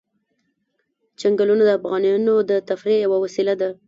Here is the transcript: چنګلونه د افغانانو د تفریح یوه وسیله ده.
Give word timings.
چنګلونه 1.19 1.63
د 1.65 1.71
افغانانو 1.79 2.35
د 2.49 2.51
تفریح 2.69 2.97
یوه 3.05 3.17
وسیله 3.23 3.53
ده. 3.61 3.69